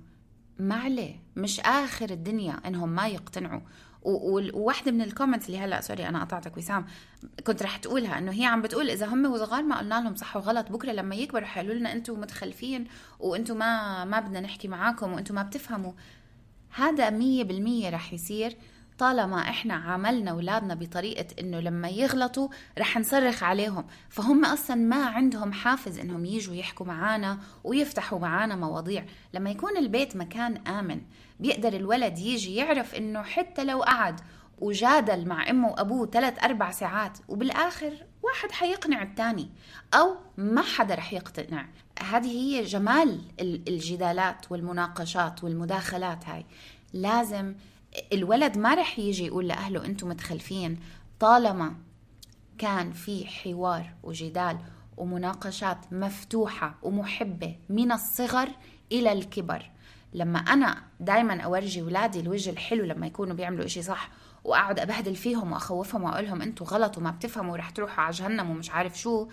[0.58, 1.14] ما عليه.
[1.36, 3.60] مش آخر الدنيا إنهم ما يقتنعوا.
[4.04, 6.86] وواحدة من ال comments اللي هلا sorry أنا قطعتك وسام
[7.46, 10.72] كنت رح تقولها إنه هي عم بتقول إذا هم وصغار ما قلنا لهم صح وغلط
[10.72, 12.86] بكرة لما يكبروا حيقولوا لنا أنتم متخلفين
[13.20, 15.92] وأنتم ما ما بدنا نحكي معاكم وأنتم ما بتفهموا.
[16.74, 18.56] هذا مية بالمية رح يصير.
[19.02, 23.86] طالما إحنا عاملنا أولادنا بطريقة إنه لما يغلطوا رح نصرخ عليهم.
[24.08, 29.04] فهم أصلا ما عندهم حافز إنهم يجوا يحكوا معانا ويفتحوا معانا مواضيع.
[29.34, 31.00] لما يكون البيت مكان آمن
[31.40, 34.20] بيقدر الولد يجي يعرف إنه حتى لو قعد
[34.58, 39.50] وجادل مع أمه وأبوه ثلاث أربع ساعات وبالآخر واحد حيقنع الثاني
[39.94, 41.66] أو ما حدا رح يقتنع.
[42.10, 46.46] هذه هي جمال الجدالات والمناقشات والمداخلات هاي.
[46.92, 47.54] لازم
[48.12, 50.80] الولد ما رح يجي يقول لأهله أنتم متخلفين
[51.20, 51.74] طالما
[52.58, 54.58] كان في حوار وجدال
[54.96, 58.48] ومناقشات مفتوحة ومحبة من الصغر
[58.92, 59.70] إلى الكبر.
[60.14, 64.10] لما أنا دايما أورجي أولادي الوجه الحلو لما يكونوا بيعملوا إشي صح
[64.44, 68.70] وأقعد أبهدل فيهم وأخوفهم وأقول لهم أنتم غلط وما بتفهموا ورح تروحوا على جهنم ومش
[68.70, 69.28] عارف شو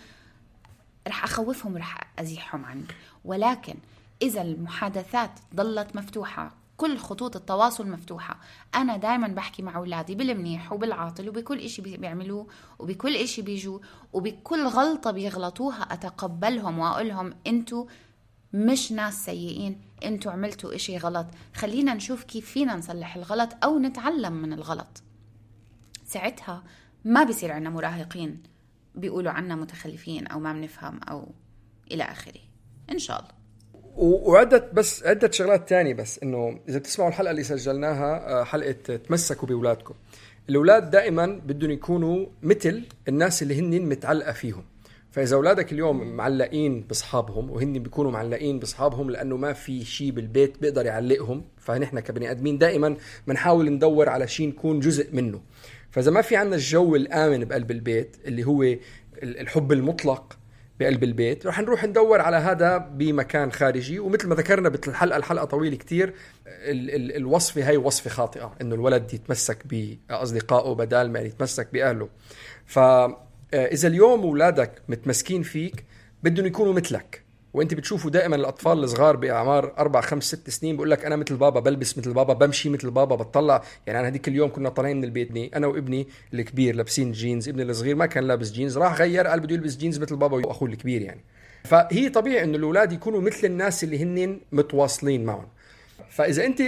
[1.07, 2.85] رح أخوفهم ورح أزيحهم عني
[3.25, 3.75] ولكن
[4.21, 8.39] إذا المحادثات ضلت مفتوحة كل خطوط التواصل مفتوحة.
[8.75, 12.47] أنا دايما بحكي مع أولادي بالمنيح وبالعاطل وبكل إشي بيعملوه
[12.79, 13.79] وبكل إشي بيجوا
[14.13, 17.85] وبكل غلطة بيغلطوها أتقبلهم وأقول لهم أنتوا
[18.53, 21.27] مش ناس سيئين أنتوا عملتوا إشي غلط.
[21.55, 25.03] خلينا نشوف كيف فينا نصلح الغلط أو نتعلم من الغلط.
[26.05, 26.63] ساعتها
[27.05, 28.43] ما بصير عنا مراهقين
[28.95, 31.31] بيقولوا عنا متخلفين أو ما بنفهم أو
[31.91, 32.41] إلى آخره.
[32.91, 33.38] إن شاء الله.
[33.99, 39.47] وعدة بس عدة شغلات تانية بس إنه إذا بتسمعوا الحلقة اللي سجلناها آه، حلقة تمسكوا
[39.47, 39.93] بأولادكم.
[40.49, 44.63] الأولاد دائما بدهم يكونوا مثل الناس اللي هن متعلقة فيهم.
[45.11, 50.85] فإذا أولادك اليوم معلقين بأصحابهم وهن بيكونوا معلقين بأصحابهم لأنه ما في شيء بالبيت بيقدر
[50.85, 55.41] يعلقهم فنحن كبني آدمين دائما بنحاول ندور على شيء نكون جزء منه.
[55.91, 58.75] فإذا ما في عندنا الجو الآمن بقلب البيت اللي هو
[59.23, 60.38] الحب المطلق
[60.79, 61.45] بقلب البيت.
[61.45, 66.13] رح نروح ندور على هذا بمكان خارجي ومثل ما ذكرنا بالحلقة الحلقة طويلة كتير
[66.47, 72.09] ال ال الوصفة هاي وصفة خاطئة إنه الولد يتمسك باصدقائه بدال ما يتمسك بأهله.
[72.65, 75.85] فإذا اليوم اولادك متمسكين فيك
[76.23, 77.28] بدهم يكونوا مثلك.
[77.53, 81.59] وانت بتشوفوا دائما الأطفال الصغار بأعمار أربع خمس ست سنين بقول لك أنا مثل بابا
[81.59, 85.55] بلبس مثل بابا بمشي مثل بابا بطلع يعني أنا هذيك اليوم كنا طالعين من البيت
[85.55, 89.55] أنا وابني الكبير لابسين جينز ابني الصغير ما كان لابس جينز راح غير قال بده
[89.55, 91.21] يلبس جينز مثل بابا وأخوه الكبير يعني.
[91.63, 95.47] فهي طبيعي إنه الأولاد يكونوا مثل الناس اللي هن متواصلين معهم.
[96.09, 96.61] فإذا أنت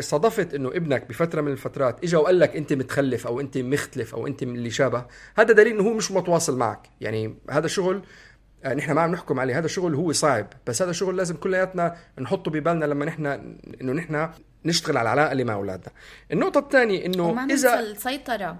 [0.00, 4.26] صادفت إنه ابنك بفترة من الفترات اجى وقال لك أنت متخلف أو أنت مختلف أو
[4.26, 5.04] أنت اللي شابه
[5.36, 6.88] هذا دليل إنه هو مش متواصل معك.
[7.00, 8.02] يعني هذا شغل آه،
[8.66, 9.58] نحن ما عم نحكم عليه.
[9.58, 10.46] هذا شغل هو صعب.
[10.66, 13.26] بس هذا شغل لازم كلياتنا نحطه ببالنا لما نحن
[13.80, 14.28] إنه نحن
[14.64, 15.92] نشتغل على العلاقة اللي مع أولادنا.
[16.32, 18.56] النقطة الثانية إنه اذا السيطرة.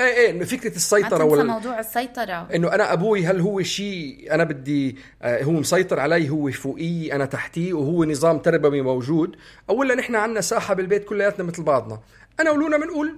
[0.00, 2.48] إيه إيه فكرة السيطرة ولا موضوع السيطرة.
[2.54, 7.24] إنه أنا أبوي هل هو شيء أنا بدي آه هو مسيطر علي هو فوقي أنا
[7.24, 9.36] تحتيه وهو نظام تربوي موجود
[9.70, 12.00] أو ولا نحن عندنا ساحة بالبيت كلياتنا مثل بعضنا.
[12.40, 13.16] أنا ولونا بنقول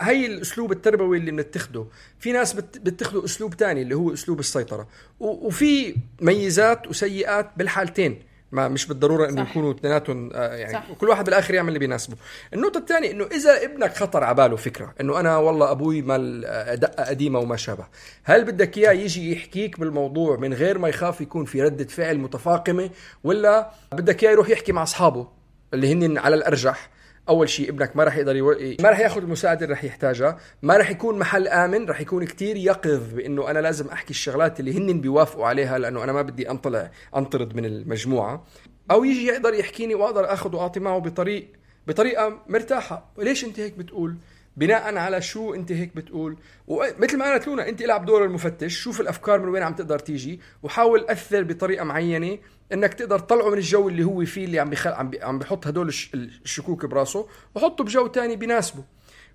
[0.00, 1.86] هي الأسلوب التربوي اللي بنتخذه
[2.18, 4.88] في ناس بت- بتاخذوا أسلوب تاني اللي هو أسلوب السيطرة.
[5.20, 8.22] وفي ميزات وسيئات بالحالتين.
[8.52, 9.42] ما مش بالضرورة إنه.
[9.50, 10.92] يكونوا اثنيناتهم آه، يعني صح.
[10.92, 12.16] كل واحد بالآخر يعمل اللي بيناسبه.
[12.54, 16.74] النقطة الثانية إنه إذا ابنك خطر على باله فكرة إنه أنا والله أبوي مال آه،
[16.74, 17.86] دقة قديمة وما شابه
[18.24, 22.90] هل بدك إياه يجي يحكيك بالموضوع من غير ما يخاف يكون في ردة فعل متفاقمة
[23.24, 25.28] ولا بدك إياه يروح يحكي مع أصحابه
[25.74, 26.90] اللي هن على الأرجح؟
[27.28, 28.56] أول شيء ابنك ما راح يقدر يو...
[28.80, 32.56] ما راح ياخذ المساعده اللي راح يحتاجها ما راح يكون محل آمن راح يكون كتير
[32.56, 36.90] يقظ بإنه أنا لازم أحكي الشغلات اللي هن بيوافقوا عليها لأنه أنا ما بدي أنطلع
[37.16, 38.44] أنطرد من المجموعة.
[38.90, 41.48] أو يجي يقدر يحكيني وأقدر أخذ وأعطي معه بطريق
[41.86, 43.12] بطريقة مرتاحة.
[43.18, 44.16] ليش أنت هيك بتقول؟
[44.56, 49.00] بناء على شو أنت هيك بتقول؟ ومثل ما قالت لونا أنت إلعب دور المفتش شوف
[49.00, 52.38] الأفكار من وين عم تقدر تيجي وحاول أثر بطريقة معينة.
[52.72, 54.90] إنك تقدر تطلعه من الجو اللي هو فيه اللي عم بخل...
[54.92, 55.22] عم, بي...
[55.22, 56.10] عم بحط هدول الش...
[56.14, 58.84] الشكوك براسه وحطه بجو تاني بيناسبه.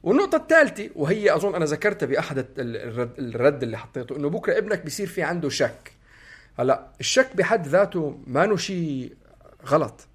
[0.03, 4.83] والنقطة الثالثة وهي أظن أنا ذكرتها بأحد ال- الرد, الرد اللي حطيته إنه بكرة ابنك
[4.83, 5.91] بيصير في عنده شك.
[6.59, 9.13] هلأ الشك بحد ذاته ما شيء
[9.65, 10.07] غلط.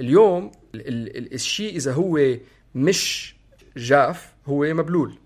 [0.00, 2.36] اليوم ال- ال- ال- الشيء إذا هو
[2.74, 3.34] مش
[3.76, 5.18] جاف هو مبلول.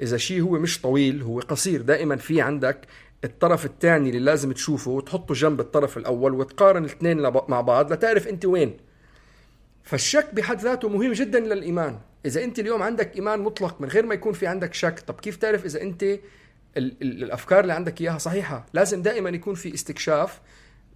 [0.00, 1.82] إذا شيء هو مش طويل هو قصير.
[1.82, 2.80] دائما في عندك
[3.24, 8.44] الطرف الثاني اللي لازم تشوفه وتحطه جنب الطرف الأول وتقارن الاثنين مع بعض لتعرف أنت
[8.44, 8.76] وين.
[9.82, 11.98] فالشك بحد ذاته مهم جدا للإيمان.
[12.26, 15.36] إذا أنت اليوم عندك إيمان مطلق من غير ما يكون في عندك شك طب كيف
[15.36, 16.18] تعرف إذا أنت ال-
[16.76, 20.40] ال- الأفكار اللي عندك إياها صحيحة؟ لازم دائما يكون في استكشاف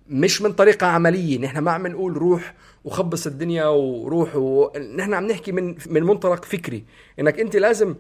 [0.09, 1.39] مش من طريقة عملية.
[1.39, 2.55] نحن ما عم نقول روح
[2.85, 4.71] وخبص الدنيا وروح و...
[4.97, 6.85] نحن عم نحكي من من منطلق فكري.
[7.21, 7.95] إنك أنت لازم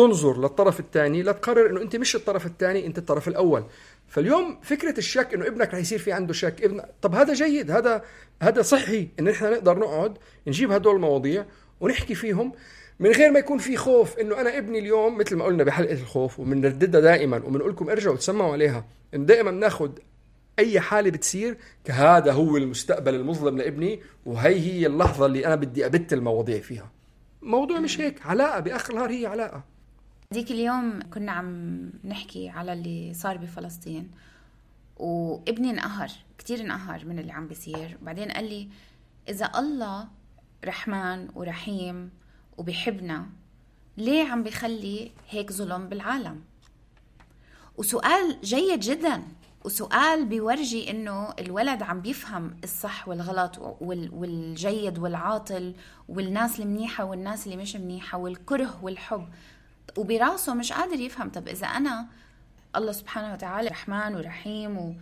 [0.00, 3.64] تنظر للطرف الثاني لتقرر إنه أنت مش الطرف الثاني أنت الطرف الأول.
[4.08, 8.04] فاليوم فكرة الشك إنه ابنك رح يصير في عنده شك ابن طب هذا جيد هذا
[8.42, 11.46] هذا صحي إن نحن نقدر نقعد نجيب هدول المواضيع
[11.80, 12.52] ونحكي فيهم
[13.00, 16.40] من غير ما يكون في خوف إنه أنا ابني اليوم مثل ما قلنا بحلقة الخوف
[16.40, 19.90] وبنرددها دائما وبنقول لكم ارجعوا تسمعوا عليها انه دائما بناخذ
[20.58, 26.12] أي حالة بتصير كهذا هو المستقبل المظلم لابني وهي هي اللحظة اللي أنا بدي أبت
[26.12, 26.90] المواضيع فيها.
[27.42, 29.69] موضوع مش هيك علاقة بآخر النهار هي علاقة.
[30.32, 34.10] ديك اليوم كنا عم نحكي على اللي صار بفلسطين
[34.96, 37.98] وابني انقهر كتير انقهر من اللي عم بيصير.
[38.02, 38.68] بعدين قال لي
[39.28, 40.08] إذا الله
[40.64, 42.10] رحمن ورحيم
[42.58, 43.26] وبيحبنا
[43.96, 46.40] ليه عم بيخلي هيك ظلم بالعالم؟
[47.76, 49.22] وسؤال جيد جدا
[49.64, 55.74] وسؤال بيورجي إنه الولد عم بيفهم الصح والغلط وال- والجيد والعاطل
[56.08, 59.28] والناس المنيحة والناس اللي مش منيحة والكره والحب.
[59.96, 61.30] وبراسه مش قادر يفهم.
[61.30, 62.06] طب إذا أنا
[62.76, 64.94] الله سبحانه وتعالى رحمن ورحيم و...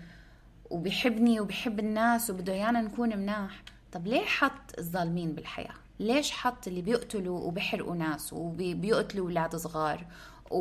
[0.71, 6.83] وبيحبني وبيحب الناس وبده إيانا نكون مناح طب ليه حط الظالمين بالحياة؟ ليش حط اللي
[6.83, 10.07] بيقتلوا وبيحرقوا ناس وبيقتلوا أولاد صغار
[10.51, 10.61] و...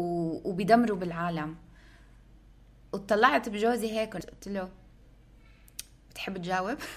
[0.49, 1.55] وبيدمروا بالعالم؟
[2.93, 4.69] وطلعت بجوزي هيك قلت له
[6.11, 6.77] بتحب تجاوب؟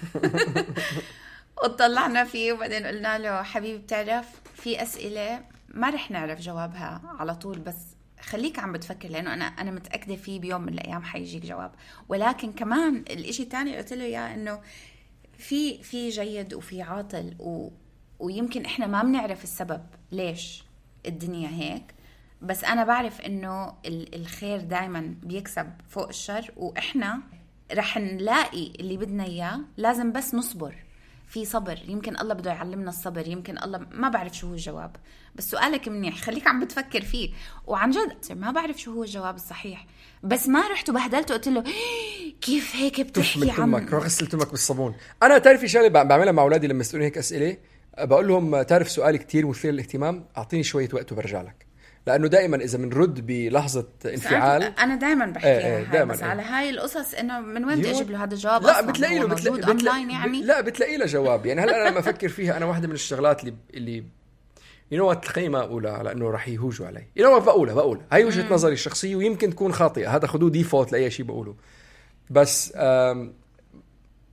[1.64, 5.40] وطلعنا فيه وبعدين قلنا له حبيبي بتعرف في أسئلة
[5.74, 7.76] ما رح نعرف جوابها على طول بس
[8.20, 11.72] خليك عم بتفكر لأنه أنا أنا متأكدة في بيوم من الأيام حيجيك جواب.
[12.08, 14.60] ولكن كمان الإشي الثاني قلت له إياه إنه
[15.38, 17.68] في في جيد وفي عاطل و
[18.18, 20.64] ويمكن إحنا ما بنعرف السبب ليش
[21.06, 21.94] الدنيا هيك.
[22.42, 27.20] بس أنا بعرف إنه ال- الخير دائما بيكسب فوق الشر وإحنا
[27.72, 29.60] رح نلاقي اللي بدنا إياه.
[29.76, 30.74] لازم بس نصبر.
[31.30, 34.96] في صبر يمكن الله بده يعلمنا الصبر يمكن الله ما بعرف شو هو الجواب.
[35.34, 37.30] بس سؤالك منيح خليك عم بتفكر فيه.
[37.66, 39.86] وعن جد ما بعرف شو هو الجواب الصحيح.
[40.22, 41.64] بس ما رحت وبهدلته قلت له
[42.40, 44.94] كيف هيك بتحكي عن تمك روح غسل تمك بالصابون.
[45.22, 47.56] أنا تعرفي شغلة بع- بعملها مع أولادي لما يسألوني هيك أسئلة
[47.98, 51.69] بقول لهم تعرف سؤال كتير مثير للاهتمام؟ أعطيني شوية وقت وبرجع لك.
[52.06, 56.30] لأنه دائما إذا بنرد بلحظة انفعال أنا دائما بحكي إيه، هاي دايماً، بس إيه.
[56.30, 57.90] على هاي القصص إنه من وين بدي.
[57.90, 61.46] أجيب له هذا الجواب لا؟ بتلاقي له بتلاقي, بتلاقي اونلاين يعني؟ لا بتلاقي له جواب.
[61.46, 64.04] يعني هلأ أنا لما أفكر فيها أنا واحدة من الشغلات اللي اللي
[64.90, 67.06] you know what القيمة اقولها لأنه راح يهوجوا علي.
[67.16, 68.06] you know بقولها بقولها.
[68.12, 70.16] هاي وجهة نظري الشخصية ويمكن تكون خاطئة.
[70.16, 71.54] هذا خذوه default لأي شيء بقوله.
[72.30, 72.72] بس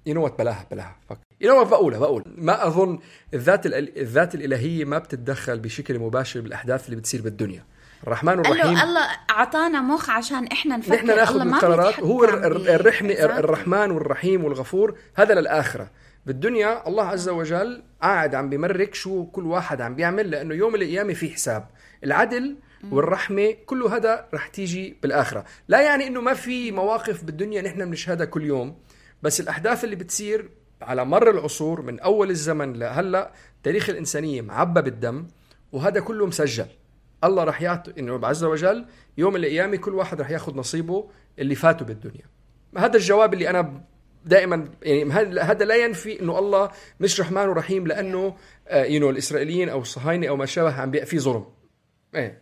[0.05, 0.95] you know what بلاها بلاها.
[1.11, 2.99] you know بقولها بقول ما أظن
[3.33, 3.65] الذات
[3.97, 7.65] الذات الإلهية ما بتتدخل بشكل مباشر بالأحداث اللي بتصير بالدنيا.
[8.03, 10.95] الرحمن الرحيم له الله أعطانا مخ عشان إحنا نفكر.
[10.95, 13.11] نحن ناخذ الله القرارات الر- الرحمة.
[13.13, 15.91] الرحمن والرحيم والغفور هذا للآخرة.
[16.25, 21.13] بالدنيا الله عز وجل قاعد عم بمرك شو كل واحد عم بيعمل لأنه يوم القيامة
[21.13, 21.67] في حساب.
[22.03, 22.55] العدل
[22.91, 25.45] والرحمة كل هذا رح تيجي بالآخرة.
[25.67, 28.75] لا يعني أنه ما في مواقف بالدنيا نحن بنشهدها كل يوم
[29.21, 30.49] بس الأحداث اللي بتصير
[30.81, 33.31] على مر العصور من أول الزمن لهلأ
[33.63, 35.27] تاريخ الإنسانية معبى بالدم
[35.71, 36.67] وهذا كله مسجل.
[37.23, 38.85] الله رح يعطي إنه عز وجل
[39.17, 41.09] يوم القيامة كل واحد رح ياخذ نصيبه
[41.39, 42.25] اللي فاته بالدنيا.
[42.77, 43.81] هذا الجواب اللي أنا
[44.25, 45.11] دائما يعني
[45.41, 48.35] هذا لا ينفي إنه الله مش رحمن ورحيم لأنه
[48.71, 51.45] you الإسرائيليين أو الصهاينة أو ما شابه عم في ظلم.
[52.15, 52.41] إيه.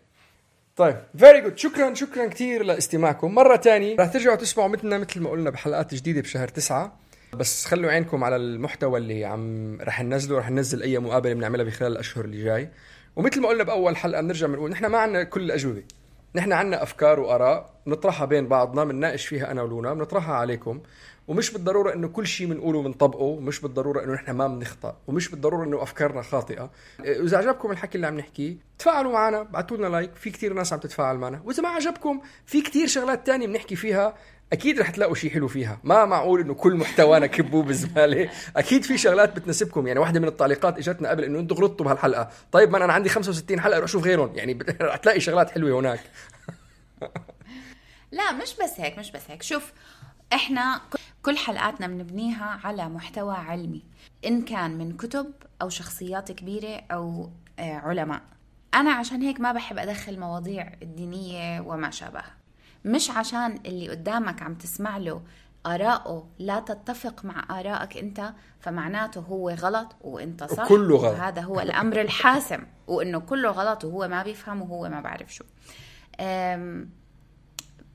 [0.75, 3.35] طيب very good شكرا شكرا كثير لاستماعكم.
[3.35, 6.99] مرة ثانية رح ترجعوا تسمعوا مثلنا مثل ما قلنا بحلقات جديدة بشهر تسعة.
[7.35, 11.91] بس خلوا عينكم على المحتوى اللي عم رح ننزله رح ننزل أي مقابلة بنعملها بخلال
[11.91, 12.69] الأشهر اللي جاي.
[13.15, 15.83] ومثل ما قلنا بأول حلقة بنرجع بنقول نحن ما عندنا كل الأجوبة.
[16.35, 20.81] نحن عندنا أفكار وآراء بنطرحها بين بعضنا بنناقش فيها أنا ولونا بنطرحها عليكم.
[21.27, 25.63] ومش بالضرورة إنه كل شيء بنقوله بنطبقه مش بالضرورة إنه نحن ما بنخطأ ومش بالضرورة
[25.63, 26.71] إنه أفكارنا خاطئة.
[26.99, 30.79] إذا عجبكم الحكي اللي عم نحكيه تفاعلوا معنا ابعثوا لنا لايك في كثير ناس عم
[30.79, 31.41] تتفاعل معنا.
[31.45, 34.15] وإذا ما عجبكم في كثير شغلات تانية بنحكي فيها.
[34.53, 35.79] أكيد رح تلاقوا شيء حلو فيها.
[35.83, 39.87] ما معقول إنه كل محتوانا كبوه بالزباله أكيد في شغلات بتناسبكم.
[39.87, 43.59] يعني واحدة من التعليقات إجتنا قبل إنه أنتم غلطتوا بهالحلقه طيب ما أنا عندي 65
[43.59, 44.35] حلقة روح شوف غيرهم.
[44.35, 45.99] يعني رح تلاقي شغلات حلوة هناك.
[48.11, 49.43] لا مش بس هيك مش بس هيك.
[49.43, 49.73] شوف
[50.33, 50.81] إحنا
[51.23, 53.83] كل حلقاتنا بنبنيها على محتوى علمي
[54.25, 57.29] إن كان من كتب أو شخصيات كبيرة أو
[57.59, 58.21] آه، علماء.
[58.73, 62.21] أنا عشان هيك ما بحب أدخل مواضيع الدينية وما شابه
[62.85, 65.21] مش عشان اللي قدامك عم تسمع له
[65.65, 70.67] آراءه لا تتفق مع آرائك أنت فمعناته هو غلط وأنت صح.
[70.67, 71.19] كله غلط.
[71.19, 75.43] هذا هو الأمر الحاسم وأنه كله غلط وهو ما بيفهم وهو ما بعرف شو.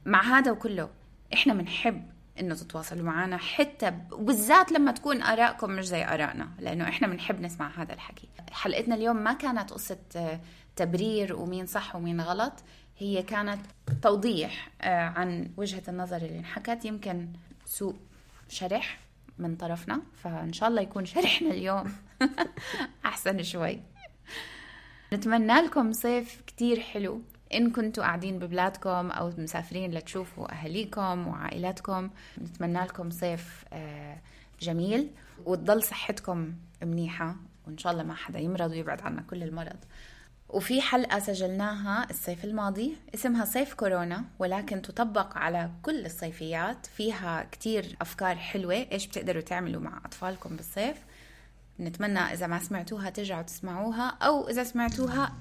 [0.07, 0.89] مع هذا وكله
[1.35, 7.07] إحنا بنحب إنه تتواصلوا معنا حتى وبالذات لما تكون آرائكم مش زي آرائنا لأنه إحنا
[7.09, 8.29] بنحب نسمع هذا الحكي.
[8.53, 9.99] حلقتنا اليوم ما كانت قصة
[10.77, 12.53] تبرير ومين صح ومين غلط.
[13.01, 13.61] هي كانت
[14.03, 16.85] توضيح آه، عن وجهة النظر اللي انحكت.
[16.85, 17.29] يمكن
[17.67, 17.97] سوء
[18.49, 18.99] شرح
[19.39, 21.93] من طرفنا فإن شاء الله يكون شرحنا اليوم
[23.05, 23.81] أحسن شوي.
[25.13, 27.23] نتمنى لكم صيف كتير حلو.
[27.55, 32.11] إن كنتوا قاعدين ببلادكم أو مسافرين لتشوفوا أهاليكم وعائلاتكم
[32.43, 34.19] نتمنى لكم صيف آه،
[34.61, 35.11] جميل.
[35.47, 37.37] وتضل صحتكم منيحة
[37.67, 39.77] وإن شاء الله ما حدا يمرض ويبعد عنا كل المرض.
[40.51, 46.87] وفي حلقة سجلناها الصيف الماضي اسمها صيف كورونا ولكن تطبق على كل الصيفيات.
[46.87, 50.97] فيها كتير أفكار حلوة إيش بتقدروا تعملوا مع أطفالكم بالصيف.
[51.81, 55.33] نتمنى إذا ما سمعتوها ترجعوا تسمعوها أو إذا سمعتوها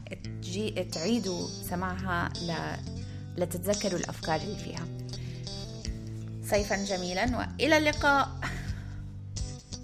[0.42, 2.54] تجي تعيدوا سماعها ل...
[3.42, 4.88] لتتذكروا الأفكار اللي فيها.
[6.44, 8.30] صيفا جميلا وإلى اللقاء.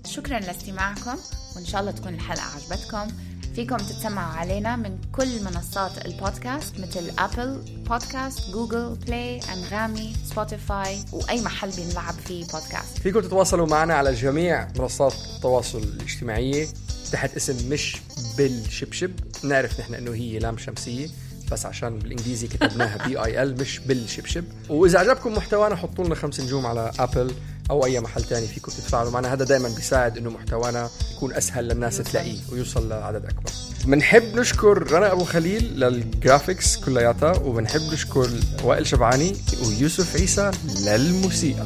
[0.06, 1.18] شكرا لاستماعكم
[1.56, 3.08] وإن شاء الله تكون الحلقة عجبتكم.
[3.56, 11.42] فيكم تتسمعوا علينا من كل منصات البودكاست مثل Apple Podcast Google Play أنغامي Spotify وأي
[11.42, 16.68] محل بينلعب فيه بودكاست فيكم تتواصلوا معنا على جميع منصات التواصل الاجتماعية
[17.12, 17.98] تحت اسم مش
[18.38, 19.12] بالشبشب.
[19.44, 21.08] نعرف نحن إنه هي لام شمسية
[21.52, 24.44] بس عشان بالإنجليزي كتبناها B E L مش بالشبشب.
[24.70, 27.34] وإذا عجبكم محتوانا حطوا لنا خمس نجوم على Apple
[27.72, 29.34] أو أي محل تاني فيكم تتفاعلوا معنا.
[29.34, 33.52] هذا دائما بيساعد إنه محتوانا يكون أسهل للناس تلاقيه ويوصل لعدد أكبر.
[33.86, 38.30] بنحب نشكر رنا أبو خليل لل graphics كلياتها وبنحب نشكر
[38.64, 39.36] وائل شبعاني
[39.68, 40.52] ويوسف عيسى
[40.86, 41.66] للموسيقى.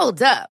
[0.00, 0.57] Hold up.